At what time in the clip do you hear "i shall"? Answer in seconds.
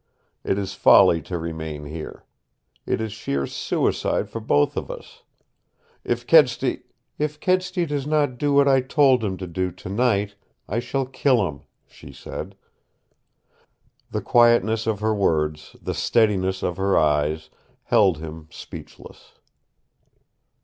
10.67-11.05